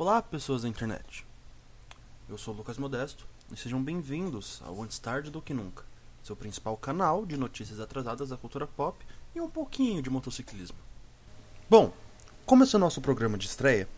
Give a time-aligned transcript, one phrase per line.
[0.00, 1.26] Olá, pessoas da internet.
[2.28, 5.82] Eu sou Lucas Modesto e sejam bem-vindos ao Antes Tarde do Que Nunca,
[6.22, 10.78] seu principal canal de notícias atrasadas da cultura pop e um pouquinho de motociclismo.
[11.68, 11.92] Bom,
[12.46, 13.88] como esse é o nosso programa de estreia,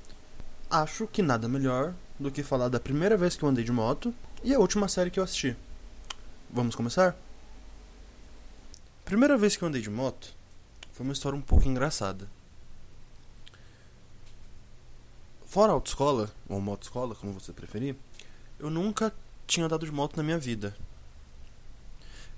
[0.71, 4.15] acho que nada melhor do que falar da primeira vez que eu andei de moto
[4.43, 5.55] e a última série que eu assisti.
[6.49, 7.15] Vamos começar?
[9.05, 10.35] Primeira vez que eu andei de moto
[10.93, 12.27] foi uma história um pouco engraçada.
[15.51, 17.97] Fora autoescola, ou motoescola, como você preferir,
[18.57, 19.13] eu nunca
[19.49, 20.77] tinha andado de moto na minha vida.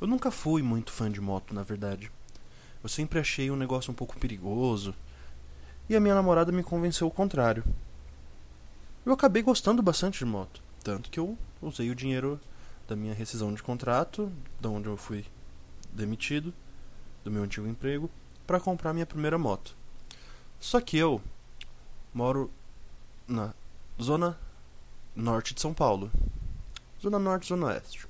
[0.00, 2.10] Eu nunca fui muito fã de moto, na verdade.
[2.82, 4.94] Eu sempre achei um negócio um pouco perigoso.
[5.90, 7.62] E a minha namorada me convenceu o contrário.
[9.04, 10.62] Eu acabei gostando bastante de moto.
[10.82, 12.40] Tanto que eu usei o dinheiro
[12.88, 15.26] da minha rescisão de contrato, de onde eu fui
[15.92, 16.50] demitido,
[17.22, 18.10] do meu antigo emprego,
[18.46, 19.76] para comprar minha primeira moto.
[20.58, 21.20] Só que eu
[22.14, 22.50] moro
[23.32, 23.54] na
[24.00, 24.38] zona
[25.16, 26.10] norte de São Paulo.
[27.00, 28.06] Zona norte, zona oeste.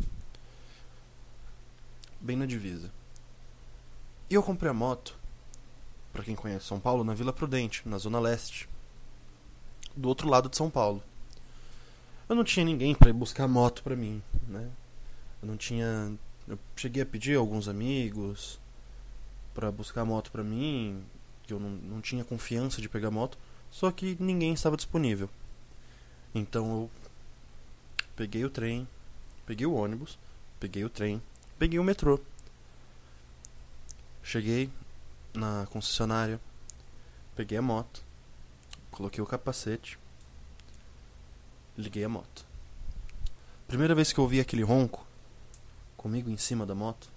[2.20, 2.91] Bem na divisa.
[4.28, 5.16] E eu comprei a moto,
[6.12, 8.69] para quem conhece São Paulo, na Vila Prudente, na zona leste.
[9.97, 11.02] Do outro lado de São Paulo.
[12.28, 14.70] Eu não tinha ninguém para ir buscar moto para mim, né?
[15.42, 16.12] Eu não tinha,
[16.47, 18.58] eu cheguei a pedir a alguns amigos
[19.52, 21.04] para buscar moto para mim,
[21.42, 23.36] que eu não, não tinha confiança de pegar moto.
[23.73, 25.31] Só que ninguém estava disponível.
[26.34, 26.91] Então eu
[28.15, 28.87] peguei o trem,
[29.47, 30.19] peguei o ônibus,
[30.61, 31.20] peguei o trem,
[31.59, 32.20] peguei o metrô.
[34.23, 34.70] Cheguei
[35.34, 36.39] na concessionária,
[37.34, 38.05] peguei a moto,
[38.91, 39.98] coloquei o capacete,
[41.77, 42.45] liguei a moto.
[43.67, 45.05] Primeira vez que eu ouvi aquele ronco
[45.97, 47.11] comigo em cima da moto,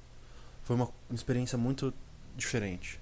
[0.64, 1.94] foi uma experiência muito
[2.36, 3.00] diferente.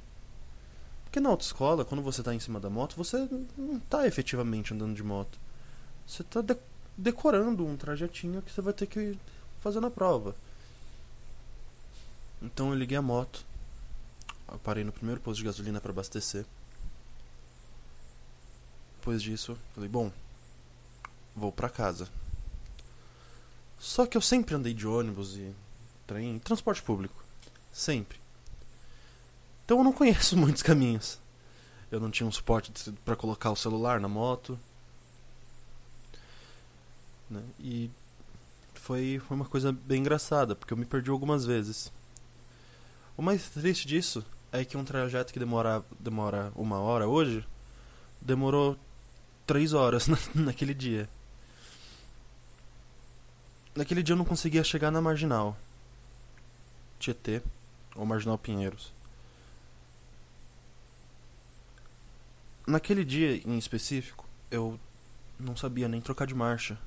[1.13, 4.95] Porque na autoescola, quando você está em cima da moto, você não está efetivamente andando
[4.95, 5.37] de moto.
[6.07, 6.57] Você está de
[6.97, 9.15] decorando um trajetinho que você vai ter que
[9.59, 10.35] fazer na prova.
[12.41, 13.45] Então eu liguei a moto.
[14.51, 16.47] Eu parei no primeiro posto de gasolina para abastecer.
[18.95, 20.11] Depois disso, falei, bom,
[21.35, 22.09] vou para casa.
[23.77, 25.53] Só que eu sempre andei de ônibus e
[26.07, 27.23] trem, transporte público.
[27.71, 28.22] Sempre.
[29.65, 31.19] Então eu não conheço muitos caminhos.
[31.91, 32.71] Eu não tinha um suporte
[33.05, 34.59] para colocar o celular na moto.
[37.29, 37.43] Né?
[37.59, 37.91] E
[38.73, 41.91] foi, foi uma coisa bem engraçada, porque eu me perdi algumas vezes.
[43.15, 47.45] O mais triste disso é que um trajeto que demora, demora uma hora hoje,
[48.19, 48.77] demorou
[49.45, 51.07] três horas na, naquele dia.
[53.75, 55.57] Naquele dia eu não conseguia chegar na Marginal.
[56.99, 57.41] Tietê,
[57.95, 58.91] ou Marginal Pinheiros.
[62.65, 64.79] Naquele dia em específico, eu
[65.37, 66.77] não sabia nem trocar de marcha.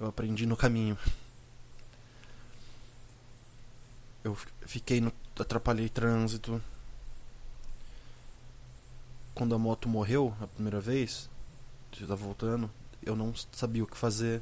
[0.00, 0.96] Eu aprendi no caminho.
[4.24, 5.12] Eu fiquei no.
[5.38, 6.60] atrapalhei trânsito.
[9.34, 11.28] Quando a moto morreu a primeira vez,
[12.00, 12.70] eu tava voltando,
[13.02, 14.40] eu não sabia o que fazer.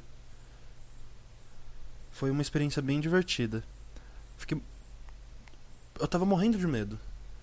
[2.12, 3.64] Foi uma experiência bem divertida.
[4.38, 4.62] Fiquei.
[5.98, 7.00] Eu tava morrendo de medo.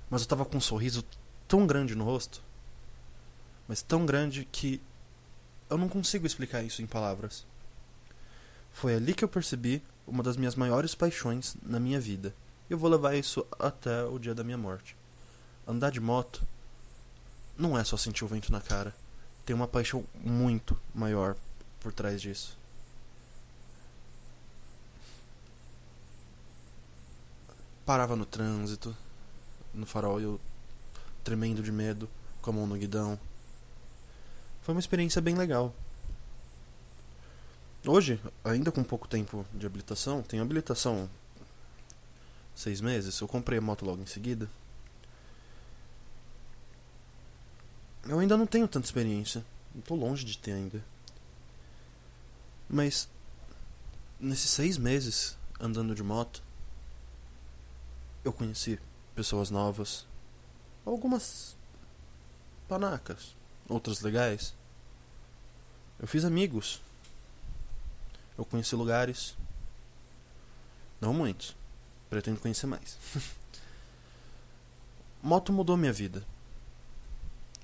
[0.09, 1.03] Mas eu tava com um sorriso
[1.47, 2.41] tão grande no rosto
[3.71, 4.81] mas tão grande que
[5.69, 7.45] eu não consigo explicar isso em palavras.
[8.73, 12.35] Foi ali que eu percebi uma das minhas maiores paixões na minha vida.
[12.69, 14.93] Eu vou levar isso até o dia da minha morte.
[15.65, 16.45] Andar de moto
[17.57, 18.93] não é só sentir o vento na cara.
[19.45, 21.37] Tem uma paixão muito maior
[21.79, 22.57] por trás disso.
[27.85, 28.93] Parava no trânsito,
[29.73, 30.41] no farol, eu
[31.23, 32.09] tremendo de medo,
[32.41, 33.17] com a mão no guidão,
[34.61, 35.73] foi uma experiência bem legal.
[37.85, 41.09] Hoje, ainda com pouco tempo de habilitação, tenho habilitação
[42.55, 44.47] seis meses, eu comprei a moto logo em seguida.
[48.07, 49.43] Eu ainda não tenho tanta experiência.
[49.75, 50.83] Estou longe de ter ainda.
[52.69, 53.09] Mas
[54.19, 56.43] nesses seis meses andando de moto,
[58.23, 58.79] eu conheci
[59.15, 60.05] pessoas novas,
[60.85, 61.55] algumas
[62.67, 63.35] panacas,
[63.71, 64.53] outras legais.
[65.99, 66.81] Eu fiz amigos.
[68.37, 69.35] Eu conheci lugares.
[70.99, 71.55] Não muitos.
[72.09, 72.97] Pretendo conhecer mais.
[75.23, 76.25] Moto mudou minha vida.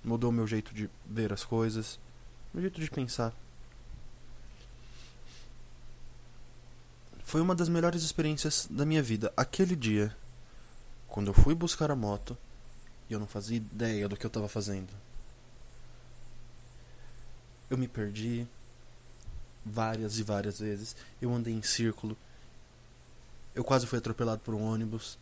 [0.04, 2.00] Mudou meu jeito de ver as coisas,
[2.54, 3.34] meu jeito de pensar.
[7.26, 9.34] Foi uma das melhores experiências da minha vida.
[9.36, 10.16] Aquele dia,
[11.08, 12.38] quando eu fui buscar a moto,
[13.10, 14.94] e eu não fazia ideia do que eu estava fazendo.
[17.70, 18.48] Eu me perdi
[19.66, 20.96] várias e várias vezes.
[21.22, 22.18] Eu andei em círculo.
[23.54, 25.18] Eu quase fui atropelado por um ônibus.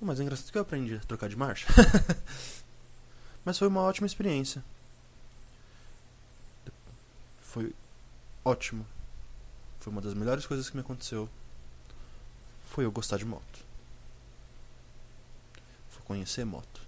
[0.00, 1.66] Mas é engraçado que eu aprendi a trocar de marcha.
[3.44, 4.62] Mas foi uma ótima experiência.
[7.42, 7.74] Foi
[8.44, 8.86] ótimo.
[9.80, 11.28] Foi uma das melhores coisas que me aconteceu.
[12.68, 13.64] Foi eu gostar de moto.
[15.90, 16.87] Foi conhecer moto.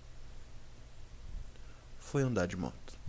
[2.11, 3.00] Foi andar de moto.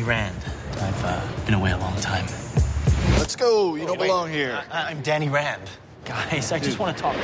[0.00, 0.44] Danny Rand.
[0.80, 2.24] I've uh, been away a long time.
[3.18, 3.74] Let's go.
[3.74, 4.06] You don't wait.
[4.06, 4.62] belong here.
[4.70, 5.60] I- am Danny Rand.
[6.06, 6.64] Guys, I Dude.
[6.64, 7.16] just want to talk.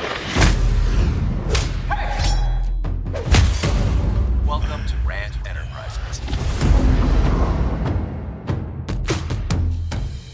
[4.45, 6.21] Welcome to Rand Enterprises.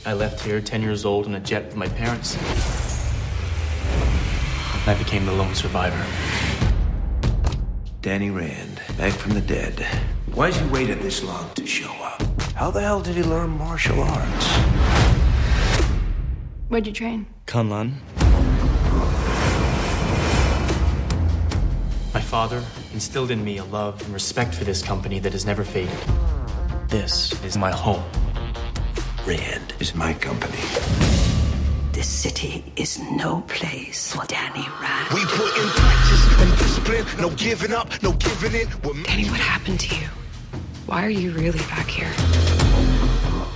[0.06, 2.36] I left here 10 years old in a jet with my parents.
[4.86, 6.06] I became the lone survivor.
[8.02, 9.88] Danny Rand, back from the dead.
[10.34, 12.23] Why's he waited this long to show up?
[12.64, 14.48] How the hell did he learn martial arts?
[16.70, 17.26] Where'd you train?
[17.46, 17.96] Kunlun.
[22.14, 22.64] My father
[22.94, 25.94] instilled in me a love and respect for this company that has never faded.
[26.88, 28.06] This is my home.
[29.28, 30.64] Rand is my company.
[31.92, 35.10] This city is no place for Danny Rand.
[35.14, 38.68] We put in practice and discipline, no giving up, no giving in.
[39.04, 40.08] Danny, what happened to you?
[40.94, 42.14] Why are you really back here?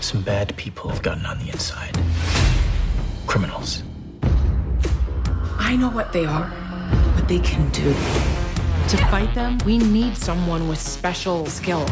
[0.01, 1.95] Some bad people have gotten on the inside.
[3.27, 3.83] Criminals.
[5.59, 6.45] I know what they are,
[7.13, 7.93] what they can do.
[7.93, 11.91] To fight them, we need someone with special skills.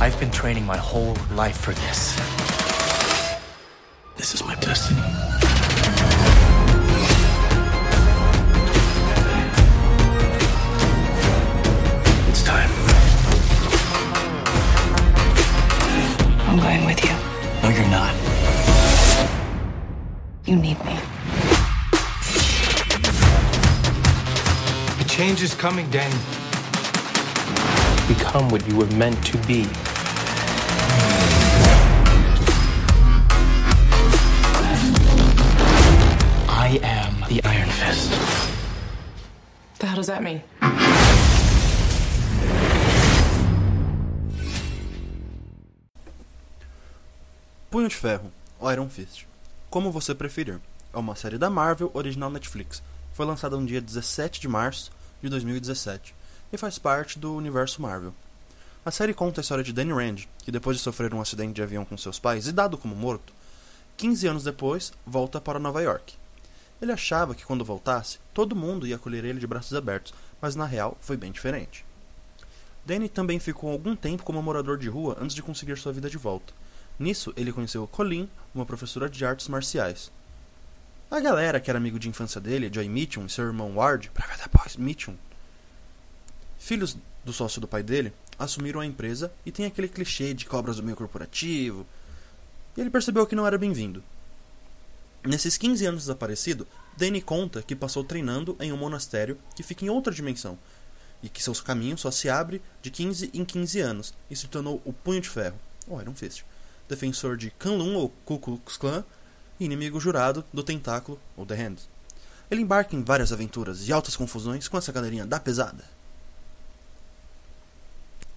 [0.00, 2.14] I've been training my whole life for this.
[4.14, 5.33] This is my destiny.
[17.74, 18.14] No, you're not.
[20.44, 20.96] You need me.
[24.98, 26.14] The change is coming, Danny.
[28.06, 29.66] Become what you were meant to be.
[36.48, 38.10] I am the Iron Fist.
[39.80, 40.42] The hell does that mean?
[47.74, 48.30] Punho de Ferro,
[48.72, 49.26] Iron Fist.
[49.68, 50.60] Como você preferir.
[50.92, 52.80] É uma série da Marvel, original Netflix.
[53.12, 56.14] Foi lançada no dia 17 de março de 2017
[56.52, 58.14] e faz parte do universo Marvel.
[58.86, 61.62] A série conta a história de Danny Rand, que depois de sofrer um acidente de
[61.64, 63.32] avião com seus pais e dado como morto,
[63.96, 66.14] 15 anos depois volta para Nova York.
[66.80, 70.64] Ele achava que quando voltasse, todo mundo ia acolher ele de braços abertos, mas na
[70.64, 71.84] real foi bem diferente.
[72.86, 76.16] Danny também ficou algum tempo como morador de rua antes de conseguir sua vida de
[76.16, 76.54] volta.
[76.98, 80.12] Nisso, ele conheceu Colleen, uma professora de artes marciais.
[81.10, 84.10] A galera que era amigo de infância dele, Joy Mitchum e seu irmão Ward,
[84.78, 85.16] Mitchum,
[86.58, 90.76] filhos do sócio do pai dele, assumiram a empresa e tem aquele clichê de cobras
[90.76, 91.86] do meio corporativo.
[92.76, 94.02] E ele percebeu que não era bem-vindo.
[95.22, 99.88] Nesses 15 anos desaparecido, Danny conta que passou treinando em um monastério que fica em
[99.88, 100.58] outra dimensão
[101.22, 104.82] e que seus caminhos só se abrem de 15 em 15 anos e se tornou
[104.84, 105.58] o Punho de Ferro,
[105.88, 106.44] ou Iron Fist,
[106.88, 109.04] defensor de Kunlun ou Ku Klux Klan
[109.58, 111.76] e inimigo jurado do Tentáculo ou The Hand.
[112.50, 115.84] Ele embarca em várias aventuras e altas confusões com essa galerinha da pesada.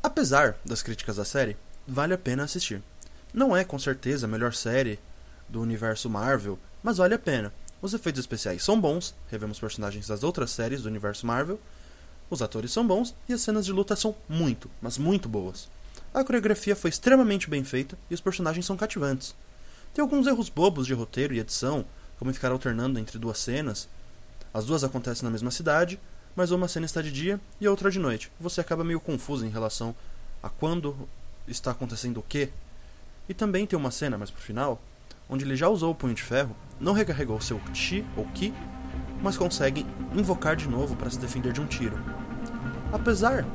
[0.02, 2.82] Apesar das críticas à série, vale a pena assistir.
[3.34, 5.00] Não é com certeza a melhor série
[5.50, 7.52] do universo Marvel mas vale a pena.
[7.82, 11.60] Os efeitos especiais são bons, revemos personagens das outras séries do universo Marvel,
[12.30, 15.70] os atores são bons e as cenas de luta são muito, mas muito boas.
[16.14, 19.36] A coreografia foi extremamente bem feita e os personagens são cativantes.
[19.94, 21.86] Tem alguns erros bobos de roteiro e edição,
[22.18, 23.88] como ficar alternando entre duas cenas.
[24.54, 26.00] As duas acontecem na mesma cidade,
[26.36, 28.32] mas uma cena está de dia e a outra de noite.
[28.40, 29.96] Você acaba meio confuso em relação
[30.42, 31.08] a quando
[31.48, 32.50] está acontecendo o quê.
[33.28, 34.82] E também tem uma cena, mais pro final,
[35.30, 38.54] onde ele já usou o punho de ferro, não recarregou seu chi ou ki,
[39.22, 39.86] mas consegue
[40.16, 41.98] invocar de novo para se defender de um tiro.
[42.92, 43.46] Apesar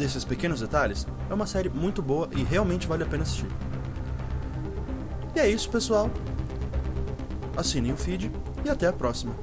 [0.00, 3.46] desses pequenos detalhes, é uma série muito boa e realmente vale a pena assistir.
[5.36, 6.10] E é isso, pessoal.
[7.54, 8.32] Assinem o feed
[8.64, 9.34] e até a próxima.